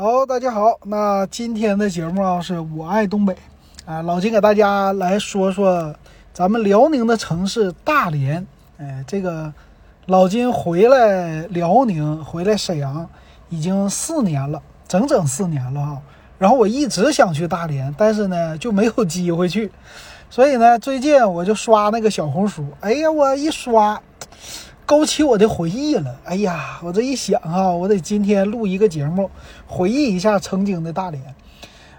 [0.00, 3.36] 好，大家好，那今天的节目啊，是我爱东北
[3.84, 5.92] 啊，老金给大家来说说
[6.32, 8.46] 咱们辽宁的城市大连。
[8.76, 9.52] 哎，这个
[10.06, 13.04] 老金回来辽宁，回来沈阳
[13.48, 16.00] 已经四年了，整整四年了哈。
[16.38, 19.68] 然后我一直想去大连，但是呢就没有机会去。
[20.30, 24.00] 所以呢，最近我就刷那个小红书，哎呀，我一刷。
[24.88, 26.16] 勾起我的回忆了。
[26.24, 29.30] 哎呀，我这一想啊，我得今天录一个节目，
[29.66, 31.22] 回忆一下曾经的大连。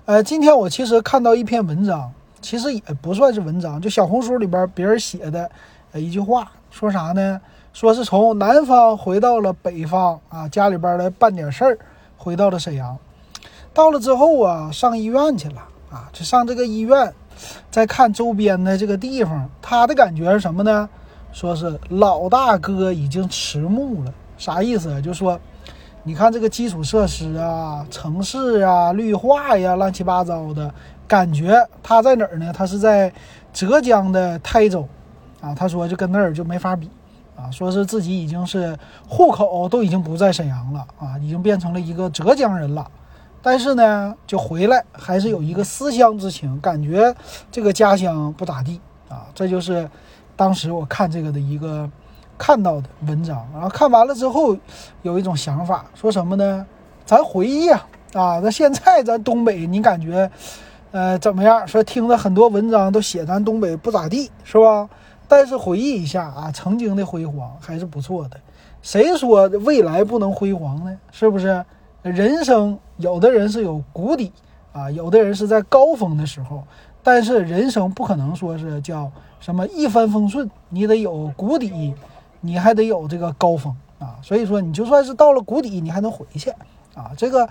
[0.06, 5.48] 呃，今天我其实看到一篇文章，其实也不算是文章，就小红书里边别人写的
[5.92, 7.40] 呃一句话，说啥呢？
[7.74, 11.78] 说是从南方回到了北方啊，家里边来办点事儿，
[12.18, 12.98] 回到了沈阳。
[13.72, 17.14] 到了之后啊，上医院去了啊，就上这个医院，
[17.70, 20.90] 再看周边的这个地方，他的感觉是什么呢？
[21.32, 25.02] 说是老大哥已经迟暮了，啥意思？
[25.02, 25.40] 就说，
[26.04, 30.74] 你看这个基础设施啊、城市啊、绿化呀，乱七八糟的，
[31.08, 32.52] 感觉他在哪儿呢？
[32.52, 33.14] 他是在
[33.54, 34.88] 浙江的台州，
[35.40, 36.90] 啊，他说就跟那儿就没法比，
[37.36, 38.78] 啊，说是自己已经是
[39.08, 42.86] 户口都已经不在沈阳了，啊，已经变成了一个浙江人了，
[43.42, 47.16] 但是呢，就回来还是有一个思乡之情，感觉
[47.52, 49.88] 这个家乡不咋地，啊，这就是。
[50.40, 51.86] 当时我看这个的一个
[52.38, 54.56] 看到的文章，然后看完了之后，
[55.02, 56.66] 有一种想法，说什么呢？
[57.06, 60.32] 咱回忆啊，啊，那现在咱东北，你感觉，
[60.92, 61.68] 呃，怎么样？
[61.68, 64.88] 说听了很多文章都写咱东北不咋地，是吧？
[65.28, 68.38] 但是回忆一下啊，曾经的辉煌还是不错的。
[68.82, 70.98] 谁说未来不能辉煌呢？
[71.12, 71.66] 是不是？
[72.02, 74.32] 人生有的人是有谷底
[74.72, 76.64] 啊，有的人是在高峰的时候。
[77.02, 81.94] 但是人生不可能说是叫什么一帆风顺，你得有谷底，
[82.42, 84.18] 你还得有这个高峰啊。
[84.22, 86.50] 所以说，你就算是到了谷底，你还能回去
[86.94, 87.12] 啊。
[87.18, 87.50] 这个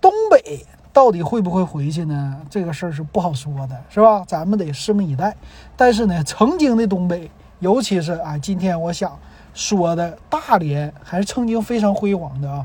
[0.00, 2.36] 东北到底会不会回去呢？
[2.50, 4.22] 这个事儿是不好说的，是吧？
[4.26, 5.34] 咱们得拭目以待。
[5.74, 9.18] 但是呢，曾经的东北，尤其是啊，今天我想
[9.54, 12.64] 说的大连，还是曾经非常辉煌的啊。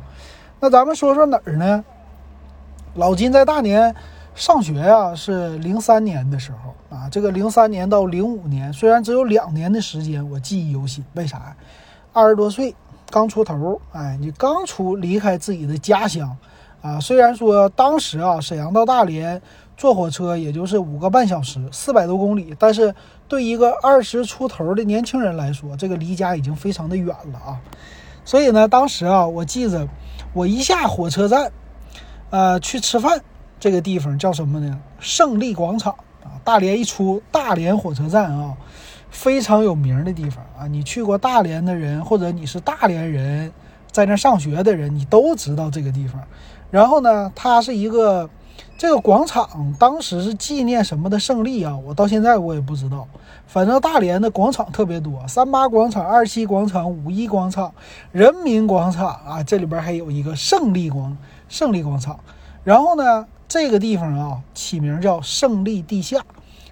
[0.60, 1.86] 那咱们说说哪儿呢？
[2.96, 3.96] 老金在大连。
[4.38, 11.04] 上学呀，是零三年的时候啊，这个零三年到零五年，虽然只有两年的时间，我记忆犹新。
[11.16, 11.56] 为啥？
[12.14, 12.76] 二十多岁，
[13.10, 16.38] 刚出头，哎，你刚出离开自己的家乡
[16.84, 17.00] 啊。
[17.00, 19.42] 虽然说当时啊，沈阳到大连
[19.76, 22.94] 坐火车也就是五个半小时，四百多公里，但是
[23.28, 27.60] 对一个二十出头的年轻人来说，这个离家已经非常的远了啊。
[28.24, 29.88] 所以呢，当时啊，我记着，
[30.32, 31.52] 我一下火车站，
[32.30, 33.20] 呃，去吃饭。
[33.68, 34.80] 这个地方叫什么呢？
[34.98, 35.92] 胜利广场
[36.24, 36.40] 啊！
[36.46, 38.56] 大连一出大连火车站啊，
[39.10, 40.66] 非常有名的地方啊！
[40.68, 43.52] 你去过大连的人，或者你是大连人，
[43.92, 46.24] 在那上学的人，你都知道这个地方。
[46.72, 48.30] 然后呢，它是一个
[48.78, 51.76] 这个广场，当时是纪念什么的胜利啊？
[51.76, 53.06] 我到现在我也不知道。
[53.48, 57.74] 反正大连的广场特别多，三八广场、二七广场、五一广场、
[58.14, 61.18] 人民广场啊，这里边还有一个胜利广
[61.50, 62.18] 胜利广场。
[62.64, 63.28] 然后呢？
[63.48, 66.20] 这个地方啊，起名叫胜利地下，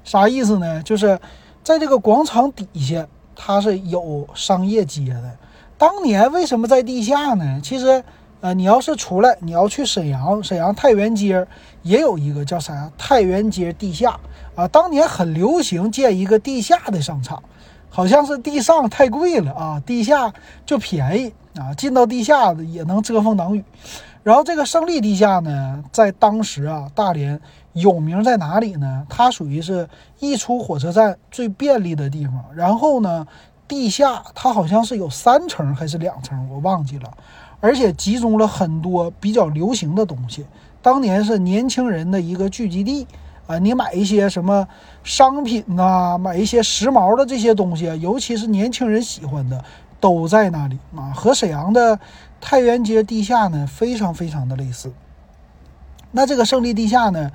[0.04, 0.84] 啥意思呢？
[0.84, 1.20] 就是
[1.64, 5.38] 在这个广场底下，它是有商业街的。
[5.78, 7.60] 当年为什么在地下呢？
[7.64, 8.04] 其实，
[8.42, 11.48] 呃，你要是出来，你要去沈阳，沈阳太原街
[11.82, 14.20] 也有一个叫啥太原街地下
[14.56, 14.68] 啊。
[14.68, 17.42] 当年很流行建一个地下的商场，
[17.90, 20.34] 好像是地上太贵了啊，地下
[20.66, 23.64] 就便宜啊，进到地下也能遮风挡雨。
[24.26, 27.40] 然后这个胜利地下呢，在当时啊，大连
[27.74, 29.06] 有名在哪里呢？
[29.08, 29.88] 它属于是
[30.18, 32.44] 一出火车站最便利的地方。
[32.56, 33.28] 然后呢，
[33.68, 37.14] 地下它好像是有三层还是两层，我忘记了。
[37.60, 40.44] 而且集中了很多比较流行的东西，
[40.82, 43.06] 当年是年轻人的一个聚集地
[43.46, 43.60] 啊。
[43.60, 44.68] 你买一些什么
[45.04, 49.64] 商品呐，买一些时髦的这些东西，尤其是年轻人喜欢的，
[50.00, 51.14] 都在那里啊。
[51.14, 52.00] 和沈阳的。
[52.48, 54.94] 太原街地下呢，非常非常的类似。
[56.12, 57.32] 那这个胜利地下呢，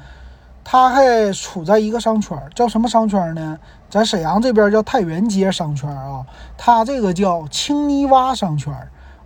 [0.62, 3.58] 它还处在一个商圈，叫什么商圈呢？
[3.90, 6.24] 在沈阳这边叫太原街商圈啊，
[6.56, 8.72] 它这个叫青泥洼商圈。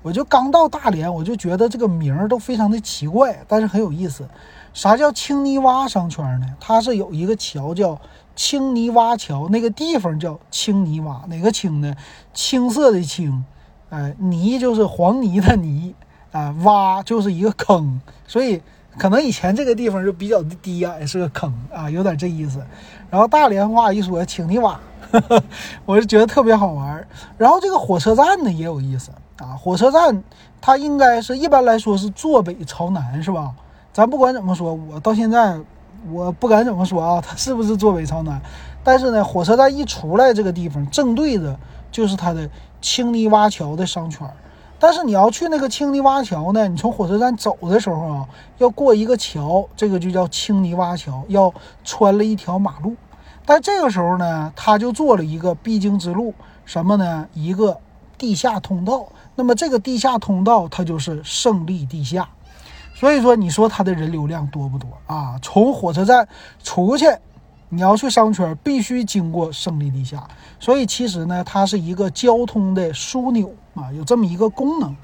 [0.00, 4.26] 我就刚到大连，我就觉得这个名儿都非常的奇怪，但是很有意思。
[4.72, 6.46] 啥叫青泥洼商圈呢？
[6.58, 8.00] 它是有一个桥叫
[8.34, 11.94] 青泥洼桥，那个地方叫青泥洼，哪个青呢？
[12.32, 13.44] 青色的青。
[13.94, 15.94] 哎，泥就是黄泥的泥，
[16.32, 18.60] 啊，洼就是一个坑，所以
[18.98, 22.60] 可能以前这个地方就比较低矮，是个坑啊，有点这意思。
[23.08, 24.74] 然后大连话一说请泥洼，
[25.86, 27.06] 我就觉得特别好玩。
[27.38, 30.24] 然后这个火车站呢也有意思啊，火车站
[30.60, 33.52] 它应该是一般来说是坐北朝南，是吧？
[33.92, 35.56] 咱不管怎么说，我到现在
[36.10, 38.42] 我不敢怎么说啊，它是不是坐北朝南？
[38.82, 41.56] 但是呢，火车站一出来这个地方，正对着
[41.94, 42.50] 就是它的
[42.82, 44.28] 青泥洼桥的商圈。
[44.80, 51.54] 但是你要去那个青泥洼桥呢，你从火车站走的时候啊，要过一个桥，这个就叫青泥洼桥，要
[51.84, 52.96] 穿了一条马路。
[53.46, 57.28] 但这个时候呢，他就做了一个必经之路，什么呢？
[57.32, 57.78] 一个
[58.18, 59.06] 地下通道。
[59.36, 62.28] 那么这个地下通道，它就是胜利地下。
[62.94, 65.38] 所以说，你说它的人流量多不多啊？
[65.40, 66.28] 从火车站
[66.62, 67.06] 出去，
[67.68, 70.22] 你要去商圈，必须经过胜利地下。
[70.60, 74.94] 所以其实呢，它是一个交通的枢纽啊，有这么一个功能。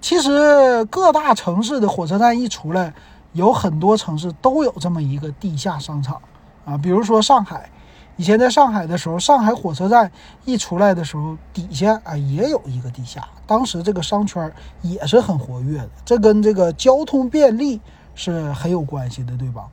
[0.00, 2.92] 其实各大城市的火车站一出来，
[3.32, 6.20] 有很多城市都有这么一个地下商场
[6.64, 7.70] 啊，比如说上海。
[8.18, 10.10] 以前在上海的时候，上海火车站
[10.46, 17.78] 一出来的时候，底下啊也有一个地下，当时这个商圈也是很活跃的，这跟这个交通便利
[18.14, 19.64] 是很有关系的，对吧？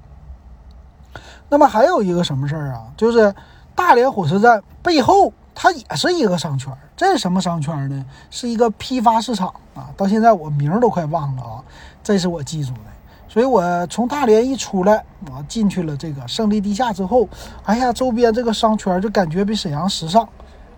[1.54, 2.82] 那么还有一个什么事儿啊？
[2.98, 3.32] 就是
[3.76, 8.06] 大连火车站背后它也是一个商圈，这是什么商圈呢？
[8.32, 11.62] 是一个批发市场啊，到现在我名儿都快忘了啊，
[12.04, 12.80] 这是我记住的。
[13.30, 17.30] 所以，我从大连一出来，我，进去了这个胜利地下之后，
[17.66, 20.28] 哎呀，周边这个商圈就感觉比沈阳时尚，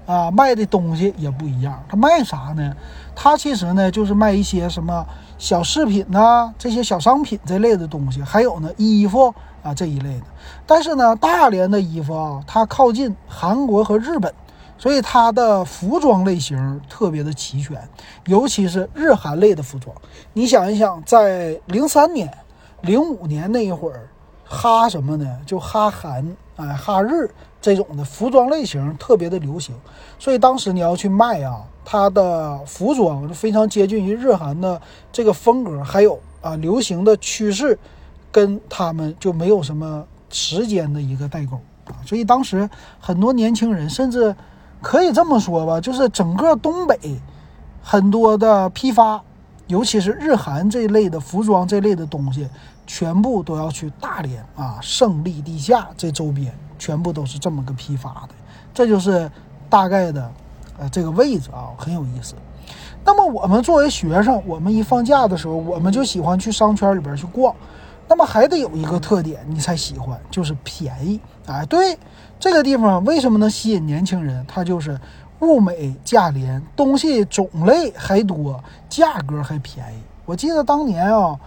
[0.05, 1.81] 啊，卖的东西也不一样。
[1.87, 2.75] 他卖啥呢？
[3.15, 5.05] 他其实呢就是卖一些什么
[5.37, 9.33] 小饰品呐，这些小商品这类的东西，还有呢衣服
[9.63, 10.25] 啊这一类的。
[10.65, 14.33] 但是呢，大连的衣服啊，它靠近韩国和日本，
[14.77, 17.87] 所以它的服装类型特别的齐全，
[18.25, 19.95] 尤其是日韩类的服装。
[20.33, 22.31] 你想一想，在零三年。
[22.81, 24.07] 零五年那一会儿，
[24.43, 25.39] 哈什么呢？
[25.43, 27.27] 就哈韩，哎，哈日
[27.59, 29.73] 这种的服装类型特别的流行，
[30.19, 37.77] 所以当时你要去卖啊，它的服装非常接近于日韩的这个风格，还有啊流行的趋势，
[38.31, 41.55] 跟他们就没有什么时间的一个代沟
[41.85, 42.67] 啊，所以当时
[42.99, 44.35] 很多年轻人，甚至
[44.81, 46.97] 可以这么说吧，就是整个东北
[47.81, 49.21] 很多的批发，
[49.67, 52.49] 尤其是日韩这类的服装这类的东西。
[52.87, 58.29] 全部都要去大连啊，胜利地下这周边全部都是这么个批发的，
[58.75, 59.27] 这就是
[59.67, 60.31] 大概的，
[60.77, 62.35] 呃，这个位置啊，很有意思。
[63.03, 67.55] 那么我们作为学生，我们一放假的时候，我们就喜欢去商圈里边去逛。
[68.07, 71.19] 那么还得有一个特点，你才喜欢，就是便宜。
[71.47, 71.97] 哎，对，
[72.39, 74.45] 这个地方为什么能吸引年轻人？
[74.47, 74.99] 它就是
[75.39, 80.01] 物美价廉，东西种类还多，价格还便宜。
[80.25, 81.39] 我记得当年啊。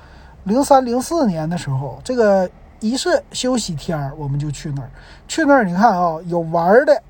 [0.45, 2.49] 零三零四年的时候，这个
[2.81, 4.91] 一是休息天儿，我们就去那儿。
[5.27, 7.03] 去那儿，你看啊，有玩的，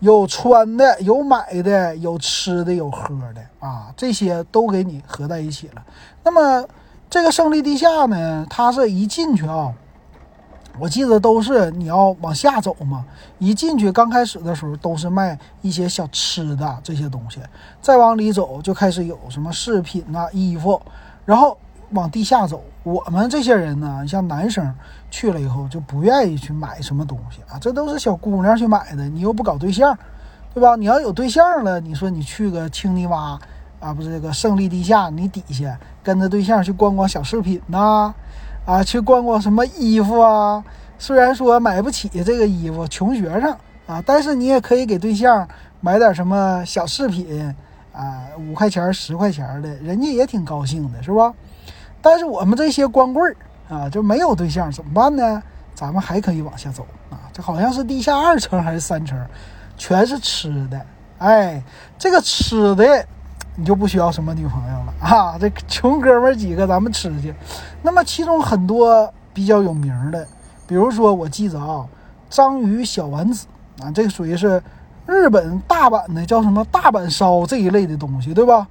[0.00, 5.82] 有穿的，有买的，有吃的，有喝的啊，这些都给你合在一起了。
[6.22, 6.66] 那么
[7.10, 9.72] 这个胜利地下呢，它是一进去啊，
[10.78, 13.04] 我记得都是你要往下走嘛。
[13.38, 17.40] 一进去刚开始的时候都是卖一些小吃的这些东西，
[17.80, 20.80] 再往里走就开始有什么饰品啊、衣服，
[21.24, 21.56] 然后。
[21.92, 24.74] 往地下走，我们这些人呢，像男生
[25.10, 29.96] 去了以后就不愿意去买什么东西啊，这都是小姑娘去买的，你又不搞对象，
[30.54, 30.76] 对吧？
[30.76, 33.38] 你要有对象了，你说你去个青泥洼
[33.80, 38.14] 啊，不是这个胜利地下，你底下跟着对象去逛逛小饰品呐，
[38.64, 40.62] 啊，去逛逛什么衣服啊？
[40.98, 43.56] 虽然说买不起这个衣服，穷学生
[43.86, 45.48] 啊，但是你也可以给对象
[45.80, 47.54] 买点什么小饰品
[47.92, 51.32] 啊，五块钱、十块钱的，人家也挺高兴的，是吧？
[52.02, 53.36] 但是我们这些光棍儿
[53.68, 55.42] 啊，就没有对象，怎么办呢？
[55.74, 59.16] 咱们还可以往下走啊，这好像是地下二层还是三层，
[59.76, 60.80] 全是吃的。
[61.18, 61.62] 哎，
[61.96, 63.06] 这个吃的
[63.54, 67.34] 你就不需要什么女朋友了啊，这穷哥们几个咱们吃去。
[67.82, 70.26] 那么其中很多比较有名的，
[70.66, 71.86] 比如说我记着啊，
[72.28, 73.46] 章鱼小丸子
[73.80, 74.62] 啊，这个属于是
[75.06, 78.66] 日本大阪的叫什么大阪烧这一类的东西，对吧？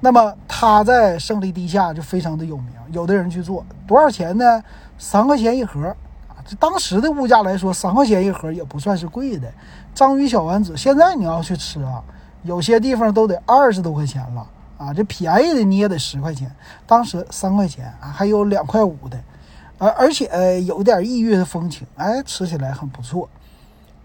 [0.00, 4.62] 那么它在胜利地下就非常的有名，有的人去做，多少钱呢？
[4.98, 5.88] 三块钱一盒
[6.28, 6.40] 啊！
[6.46, 9.50] 这当时的物价来说，三块钱一盒也不算是贵的。
[9.94, 12.02] 章鱼小丸子，现在你要去吃啊，
[12.42, 14.46] 有些地方都得二十多块钱了
[14.78, 14.94] 啊！
[14.94, 16.50] 这便宜的你也得十块钱，
[16.86, 19.18] 当时三块钱啊，还有两块五的，
[19.78, 23.28] 而而且有点异域的风情，哎，吃起来很不错。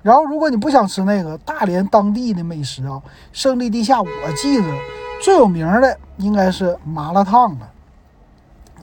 [0.01, 5.00] 然后如果你不想吃那个大连当地的美食啊，胜利地下，我记得。
[5.21, 7.69] 最有名的应该是麻辣烫了。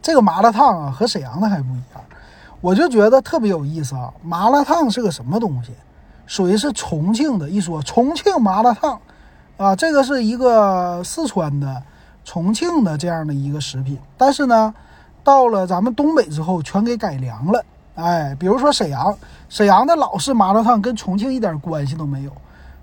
[0.01, 2.03] 这个麻辣烫啊，和沈阳的还不一样，
[2.61, 4.13] 我就觉得特别有意思啊。
[4.23, 5.73] 麻辣烫是个什么东西？
[6.27, 7.49] 属于是重庆的。
[7.49, 8.99] 一说重庆麻辣烫
[9.57, 11.83] 啊，这个是一个四川的、
[12.25, 13.99] 重庆的这样的一个食品。
[14.17, 14.73] 但是呢，
[15.25, 17.65] 到了咱们东北之后全给改良了。
[17.97, 19.17] 哎，比如说沈阳，
[19.49, 22.33] 沈阳的老式麻辣烫跟重庆一点关系都没有。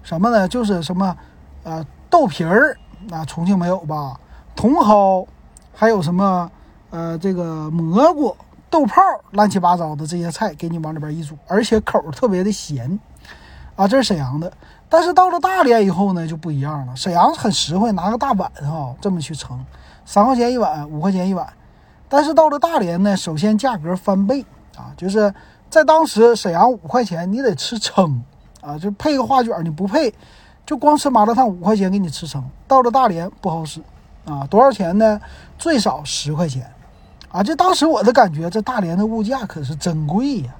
[0.03, 0.45] 什么呢？
[0.47, 1.15] 就是什么，
[1.63, 4.19] 呃，豆皮儿，那重庆没有吧？
[4.55, 5.27] 茼蒿，
[5.73, 6.49] 还有什么，
[6.89, 8.35] 呃，这个蘑菇、
[8.69, 12.99] 豆泡，乱七八糟的这些菜给你往里边一煮，而且口特别的咸，
[13.75, 14.51] 啊，这是沈阳的。
[14.87, 16.95] 但是到了大连以后呢，就不一样了。
[16.95, 19.63] 沈阳很实惠，拿个大碗哈，这么去盛，
[20.05, 21.47] 三块钱一碗，五块钱一碗。
[22.07, 24.45] 但是到了大连呢，首先价格翻倍
[24.77, 25.33] 啊，就是
[25.69, 28.23] 在当时沈阳五块钱，你得吃撑。
[28.61, 30.11] 啊，就配个花卷，你不配，
[30.65, 32.43] 就光吃麻辣烫五块钱给你吃撑。
[32.67, 33.81] 到了大连不好使，
[34.25, 35.19] 啊，多少钱呢？
[35.57, 36.69] 最少十块钱，
[37.31, 40.55] 啊，这当时我的感觉，这大连的物价可是真贵呀！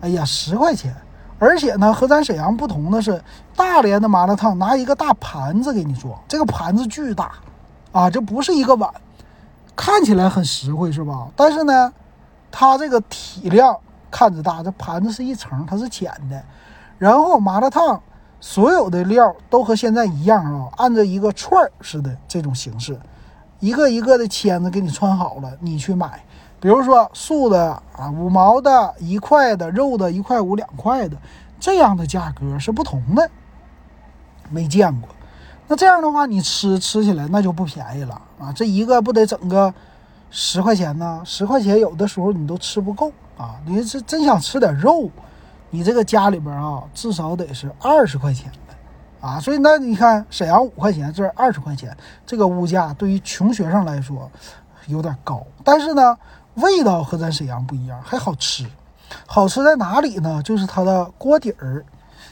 [0.00, 0.94] 哎呀，十块钱，
[1.38, 3.22] 而且呢，和咱沈阳不同的是，
[3.56, 7.32] 大连的麻辣烫拿一个大盘子给你装，这个盘子巨大，
[7.92, 8.92] 啊，这不是一个碗，
[9.74, 11.28] 看起来很实惠是吧？
[11.34, 11.92] 但是呢，
[12.50, 13.76] 它这个体量
[14.10, 16.42] 看着大，这盘子是一层，它是浅的。
[16.98, 18.00] 然后麻辣烫
[18.42, 22.98] 所有的料都和现在一样啊，按照一个串儿似的这种形式，
[23.60, 26.20] 一个一个的签子给你串好了，你去买。
[26.58, 31.16] 比如说素的啊，五毛的一块的，肉的一块五两块的，
[31.60, 33.30] 这样的价格是不同的，
[34.50, 35.08] 没见过。
[35.68, 38.52] 那这样的话，你吃吃起来那就不便宜了啊！
[38.52, 39.72] 这一个不得整个
[40.32, 41.22] 十块钱呢？
[41.24, 43.54] 十块钱有的时候你都吃不够啊！
[43.64, 45.08] 你是真想吃点肉。
[45.74, 54.30] 你这个家里边啊，至少得是二十块钱的，啊，所以那你看沈阳五块钱，这二十块钱，这个物价对于穷学生来说
[54.86, 56.14] 有点高，但是呢，
[56.56, 58.66] 味道和咱沈阳不一样，还好吃。
[59.26, 60.42] 好吃在哪里呢？
[60.42, 61.82] 就是它的锅底儿，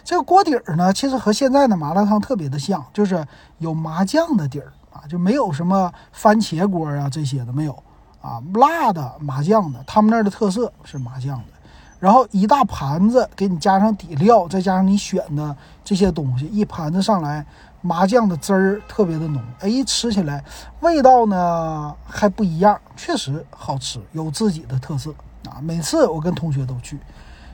[0.05, 7.73] 这个锅底儿呢，其实和现在的麻辣烫特别的像，就是有麻酱的底儿啊，就没有什么番茄锅啊这些的没有
[8.21, 11.60] 啊，辣的麻酱的，他们那儿的特色是麻酱的。
[12.01, 15.55] 然后一大盘子给你加上底料，再加上你选的
[15.85, 17.45] 这些东西，一盘子上来，
[17.83, 20.43] 麻酱的汁儿特别的浓，哎，吃起来
[20.81, 25.11] 味道呢还不一样，确实好吃，有自己的特色
[25.47, 25.61] 啊。
[25.61, 26.99] 每次我跟同学都去，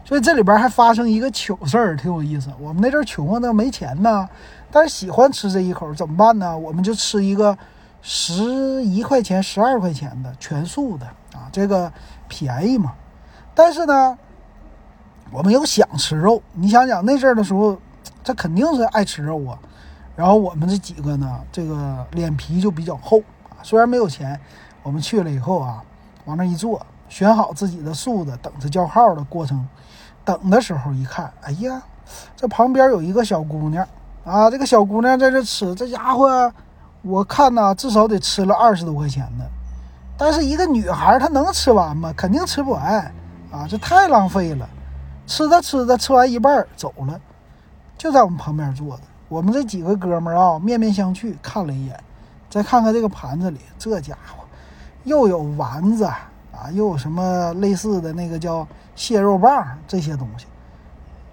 [0.04, 2.48] 所以这里边还发生一个糗事儿，挺有意思。
[2.60, 4.28] 我们那阵儿穷啊，那没钱呢，
[4.70, 6.56] 但是喜欢吃这一口，怎么办呢？
[6.56, 7.58] 我们就吃一个
[8.00, 11.92] 十一块钱、十二块钱的全素的啊，这个
[12.28, 12.92] 便宜嘛。
[13.52, 14.16] 但是呢。
[15.30, 17.76] 我们又想吃肉，你想想那阵儿的时候，
[18.22, 19.58] 这肯定是爱吃肉啊。
[20.14, 23.18] 然后我们这几个呢，这个脸皮就比较厚
[23.50, 23.60] 啊。
[23.62, 24.40] 虽然没有钱，
[24.82, 25.82] 我们去了以后啊，
[26.24, 29.66] 往那一坐，选好自己的素的，等着叫号的过程。
[30.24, 31.82] 等的时候一看，哎呀，
[32.34, 33.86] 这旁边有一个小姑娘
[34.24, 36.52] 啊，这个小姑娘在这吃，这家伙
[37.02, 39.44] 我看呐，至少得吃了二十多块钱呢。
[40.16, 42.12] 但是一个女孩她能吃完吗？
[42.16, 43.12] 肯定吃不完
[43.50, 44.66] 啊，这太浪费了。
[45.26, 47.20] 吃着吃着，吃完一半走了，
[47.98, 49.02] 就在我们旁边坐着。
[49.28, 51.98] 我们这几个哥们儿啊，面面相觑，看了一眼，
[52.48, 54.44] 再看看这个盘子里，这家伙
[55.02, 56.30] 又有丸子啊，
[56.72, 60.46] 又有什么类似的那个叫蟹肉棒这些东西。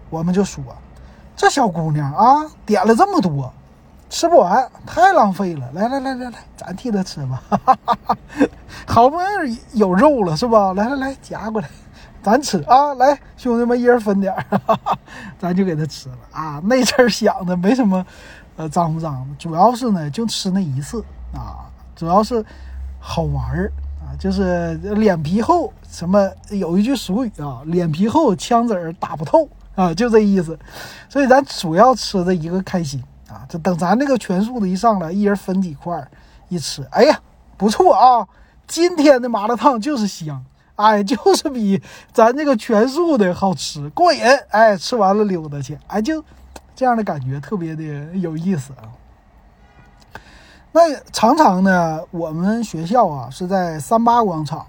[0.09, 0.63] 我们就说，
[1.35, 3.53] 这小姑娘啊，点了这么多，
[4.09, 5.69] 吃不完，太浪费了。
[5.73, 7.43] 来来来来来，咱替她吃吧，
[8.87, 10.73] 好不容易有肉了是吧？
[10.73, 11.69] 来来来，夹过来。
[12.23, 14.45] 咱吃啊，来，兄弟们一人分点儿，
[15.37, 16.61] 咱就给他吃了啊。
[16.63, 18.03] 那阵儿想的没什么，
[18.55, 21.03] 呃，脏不脏的，主要是呢，就吃那一次
[21.33, 22.43] 啊，主要是
[22.97, 25.73] 好玩儿啊，就是脸皮厚。
[25.89, 30.57] 什么有一句俗语啊，脸皮厚，枪子儿打不透啊，就这意思。
[31.09, 36.07] 所以咱主要吃的一个开心啊，就等咱这个全素的一上来，一人分几块，
[36.47, 37.19] 一吃，哎呀，
[37.57, 38.25] 不错啊，
[38.65, 40.41] 今天的麻辣烫就是香。
[40.75, 44.21] 哎， 就是比咱这个全素的好吃过瘾。
[44.49, 46.23] 哎，吃完了溜达去，哎，就
[46.75, 47.83] 这样的感觉特别的
[48.15, 48.89] 有意思啊。
[50.71, 54.65] 那常常呢，我们学校啊是在三八广场，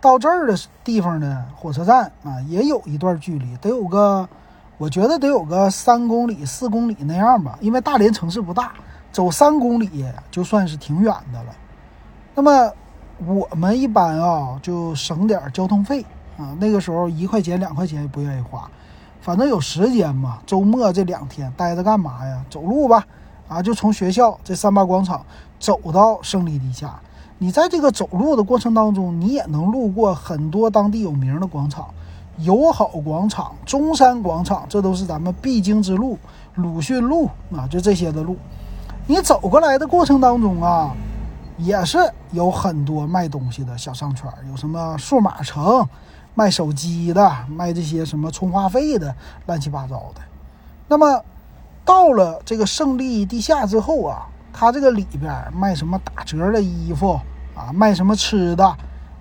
[0.00, 4.28] 到这儿的地方呢，火车站啊也有一段距离，得有个，
[4.76, 7.58] 我觉得得有个三公里、四公里那样吧。
[7.62, 8.74] 因为大连城市不大，
[9.10, 11.54] 走三公里就算是挺远的了。
[12.34, 12.70] 那么。
[13.26, 16.06] 我们一般啊，就省点交通费
[16.36, 16.54] 啊。
[16.60, 18.70] 那个时候一块钱两块钱也不愿意花，
[19.20, 20.38] 反正有时间嘛。
[20.46, 22.44] 周末这两天待着干嘛呀？
[22.48, 23.04] 走路吧，
[23.48, 25.20] 啊，就从学校这三八广场
[25.58, 27.00] 走到胜利地下。
[27.38, 31.88] 你在这个走路的过程当中，你也能路过很多当地有名的广场，
[32.38, 36.16] 友好广场、中山广场，这都是咱们必经之路。
[36.54, 38.36] 鲁迅路啊，就这些的路。
[39.08, 40.94] 你走过来的过程当中啊。
[41.58, 41.98] 也是
[42.30, 45.86] 有很多卖东西的小商圈，有什么数码城
[46.34, 49.14] 卖手机的，卖这些什么充话费的，
[49.46, 50.20] 乱七八糟的。
[50.86, 51.22] 那么
[51.84, 57.20] 到了这个胜利地下之后啊，它这个里边卖什么打折的衣服
[57.54, 58.64] 啊，卖什么吃的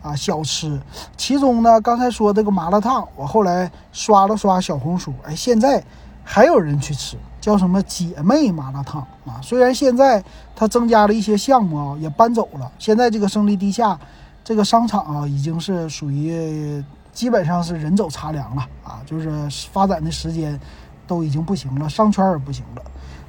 [0.04, 0.80] 啊，小吃。
[1.18, 5.84] 其中呢，刚才说这个麻辣烫，我后来刷了刷小红书，哎，现在
[6.24, 7.18] 还有人去吃。
[7.48, 9.40] 叫什么姐妹麻辣烫啊？
[9.42, 10.22] 虽然现在
[10.54, 12.70] 它增加了一些项目啊，也搬走了。
[12.78, 13.98] 现在这个胜利地下
[14.44, 20.60] 这个商场啊，已经是属于基本上是人走茶凉了啊，就是发展的时间
[21.08, 22.82] 都已经不行了，商圈也不行了。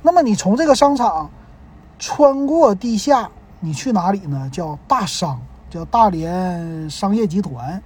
[0.03, 1.31] 那么你从这个商场
[1.97, 4.51] 穿过地下，你去哪里呢？
[4.51, 7.81] 叫大商，叫大连商业集团。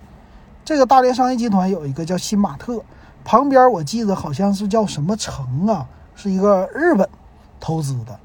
[0.65, 2.83] 这个大连商业集团有一个叫新玛特，
[3.23, 5.87] 旁边我记得好像是叫什么城啊？
[6.15, 7.09] 是一个日本
[7.59, 8.19] 投资的，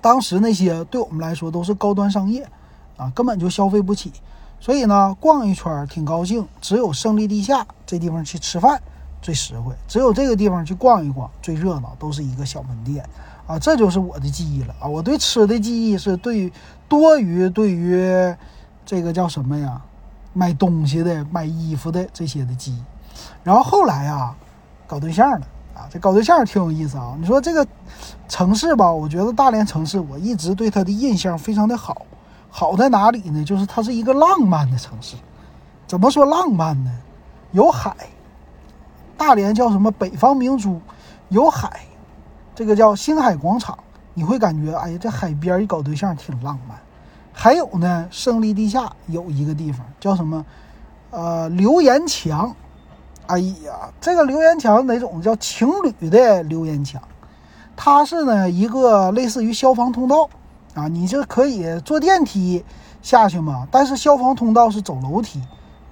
[0.00, 2.46] 当时那些对我们来说都是高端商业
[2.96, 4.12] 啊，根本就消费不起。
[4.60, 6.46] 所以呢，逛一圈挺高兴。
[6.60, 8.80] 只有胜利地下这地方去吃饭
[9.20, 13.04] 最实惠，只有这个地方去逛一逛最热闹，都是一个小门店
[13.46, 13.58] 啊。
[13.58, 14.86] 这就是我的记忆了啊！
[14.86, 16.52] 我对吃的记忆是对于
[16.88, 18.34] 多于对于
[18.86, 19.82] 这个叫什么呀？
[20.32, 22.82] 买东西的、买衣服的这些的记忆。
[23.42, 24.36] 然后后来啊，
[24.86, 25.46] 搞对象了。
[25.74, 27.16] 啊，这搞对象挺有意思啊！
[27.18, 27.66] 你说这个
[28.28, 32.04] 城市吧，我觉得大连城市，我一直对它的印象非常的好。
[32.50, 33.42] 好在哪里呢？
[33.42, 35.16] 就是它是一个浪漫的城市。
[35.86, 36.90] 怎么说浪漫呢？
[37.52, 37.96] 有海，
[39.16, 39.90] 大连叫什么？
[39.90, 40.78] 北方明珠，
[41.30, 41.80] 有海，
[42.54, 43.78] 这个叫星海广场。
[44.12, 46.78] 你会感觉，哎呀，这海边一搞对象挺浪漫。
[47.32, 50.44] 还有呢，胜利地下有一个地方叫什么？
[51.10, 52.54] 呃，留言墙。
[53.26, 57.00] 哎呀，这个留言墙哪种叫情侣的留言墙？
[57.74, 60.28] 它是呢一个类似于消防通道
[60.74, 62.64] 啊，你就可以坐电梯
[63.00, 63.66] 下去嘛。
[63.70, 65.40] 但是消防通道是走楼梯，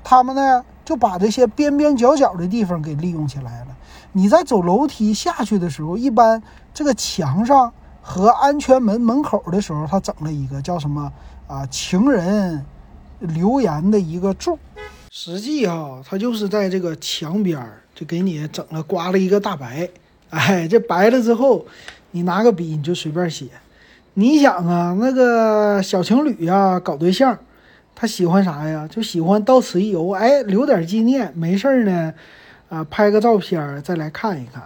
[0.05, 3.69] 他们呢就把这些边边角角的地方给利用起来了。
[4.13, 6.43] 你在走楼梯下去的时候，一般
[6.75, 11.11] 这个墙上和安全门门口的时候，他整了一个叫什么
[11.47, 12.67] 啊情人
[13.21, 14.59] 留言的一个柱。
[15.13, 19.91] 实际啊，它就是在这个墙边儿，就给你整了刮了一个大白，
[20.29, 21.67] 哎，这白了之后，
[22.13, 23.47] 你拿个笔你就随便写。
[24.15, 27.37] 你想啊，那个小情侣呀，搞对象，
[27.93, 28.87] 他喜欢啥呀？
[28.89, 32.15] 就喜欢到此一游，哎，留点纪念，没事儿呢，
[32.69, 34.63] 啊，拍个照片儿再来看一看。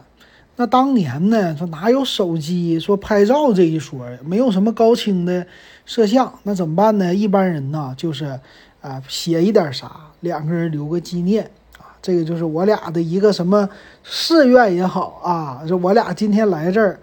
[0.57, 5.47] 那当年呢，说哪有手机说拍照这一说，没有什么高清的
[5.87, 7.15] 摄像，那怎么办呢？
[7.15, 8.39] 一般人呢，就是
[8.85, 9.91] 啊，写一点啥。
[10.21, 13.69] 两个人留个纪念啊，这个就是我俩的一个什么
[14.03, 16.99] 誓愿也好啊，说我俩今天来这儿，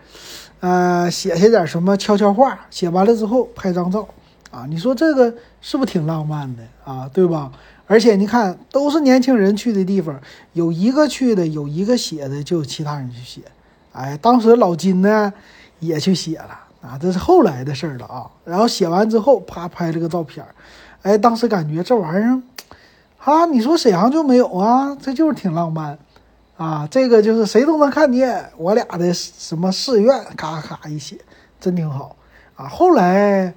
[0.60, 4.08] 呃，写下点什么悄悄话，写完了之后拍张照
[4.52, 7.10] 啊，你说这个是不是挺浪漫的啊？
[7.14, 7.52] 对吧？
[7.88, 10.20] 而且你看，都是年轻人去的地方，
[10.54, 13.42] 有一个去的，有一个写的，就有其他人去写。
[13.92, 15.32] 哎，当时老金呢
[15.80, 18.26] 也去写了啊，这是后来的事儿了啊。
[18.46, 20.46] 然后写完之后，啪拍了个照片，
[21.04, 22.42] 哎，当时感觉这玩意儿。
[23.24, 24.98] 啊，你说沈阳就没有啊？
[25.00, 25.98] 这就是挺浪漫，
[26.58, 31.18] 啊，这个就是谁都能看见我俩的什么誓愿，咔咔一写，
[31.60, 32.16] 真挺好
[32.56, 32.68] 啊。
[32.68, 33.54] 后来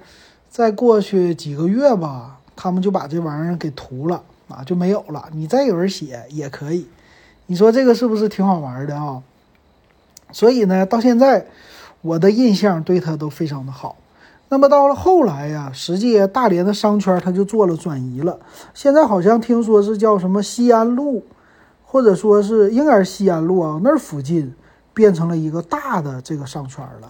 [0.49, 5.27] 再过去几个月吧，他们就把这玩意儿给涂了啊，就没有了。
[5.31, 6.87] 你再有人写也可以，
[7.47, 9.23] 你说这个是不是挺好玩的啊？
[10.31, 11.47] 所以呢，到现在
[12.01, 13.95] 我的印象对他都非常的好。
[14.47, 18.37] 那么到了后来呀，实际大连的商圈它就做了转移了。
[18.75, 21.23] 现在好像听说是叫什么西安路，
[21.83, 24.53] 或者说是应该是西安路啊，那儿附近
[24.93, 27.07] 变成了一个大的这个商圈了。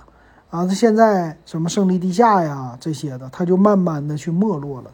[0.49, 4.91] 啊，它现在什么胜利地下呀这些的，它就慢慢的去没落了。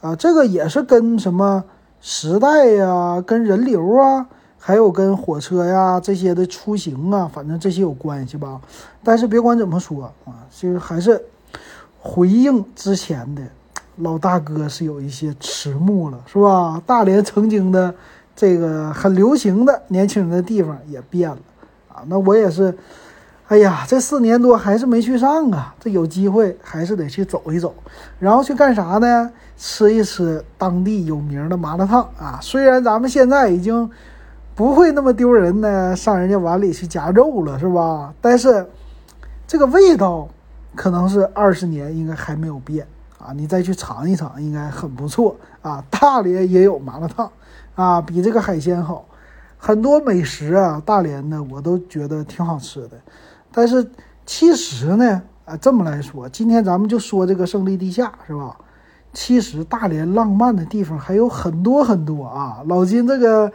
[0.00, 1.62] 啊，这个也是跟什么
[2.00, 4.26] 时代呀、跟人流啊，
[4.58, 8.60] 还有跟火车呀这些的出行啊，反正这些有关系吧。
[9.04, 11.24] 但是别管怎么说啊，就是还是。
[12.06, 13.42] 回应之前的
[13.96, 16.80] 老大哥是有一些迟暮了，是吧？
[16.86, 17.92] 大连曾经的
[18.36, 21.38] 这个 很流行的年轻人的地方也变了
[21.88, 22.04] 啊。
[22.06, 22.72] 那我也是，
[23.48, 25.74] 哎呀，这四年多还是没去上啊。
[25.80, 27.74] 这有机会还是得去走一走，
[28.20, 29.30] 然后去干啥呢？
[29.58, 32.38] 吃一吃当地有名的麻辣烫啊。
[32.40, 33.90] 虽然咱们现在已经
[34.54, 38.14] 不会那么丢人呢，上人家碗里去夹肉了，是吧？
[38.20, 38.64] 但是
[39.46, 40.28] 这个味道。
[40.74, 42.86] 可能是二十年应该还没有变
[43.18, 45.82] 啊，你再去尝一尝，应该很不错啊。
[45.90, 47.30] 大连也有麻辣烫
[47.74, 49.06] 啊，比这个海鲜好，
[49.56, 52.98] 很多美食啊，大连的我都觉得挺好吃的。
[53.52, 53.90] 但是
[54.26, 58.56] 其实呢，啊，这么来说，今天咱们就说这个胜利地下是吧？
[59.12, 62.62] 其实大连浪漫的地方还有很多很多啊。
[62.66, 63.50] 老金这个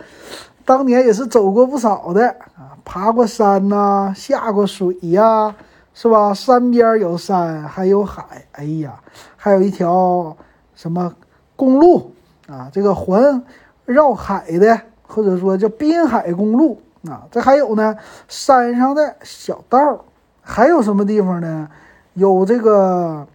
[0.66, 5.56] 当年也是走过不少的啊，爬过山呐，下过水呀，
[6.02, 6.34] 是吧？
[6.34, 9.00] 山边有山，还有海，哎呀，
[9.38, 10.36] 还有一条
[10.74, 11.14] 什么
[11.56, 12.12] 公路
[12.48, 13.44] 啊，这个环
[13.86, 17.28] 绕海的，或者说叫滨海公路啊。
[17.30, 17.96] 这还有呢，
[18.28, 20.04] 山上的小道。
[20.42, 21.70] 还有什么地方呢？
[22.16, 23.28] 有这个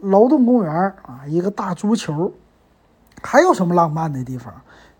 [0.00, 2.32] 劳动公园啊，一个大足球。
[3.20, 4.50] 还有什么浪漫的地方？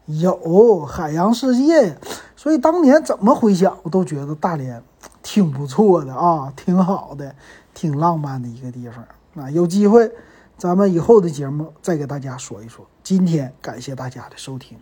[0.05, 1.97] 有海洋世界。
[2.37, 4.83] 所以当年怎么回想，我都觉得大连
[5.23, 7.35] 挺不错的啊，挺好的，
[7.73, 9.51] 挺浪漫的一个地方啊。
[9.51, 10.11] 有机会，
[10.59, 12.85] 咱们以后的节目再给大家说一说。
[13.03, 14.77] 今天感谢大家的收听。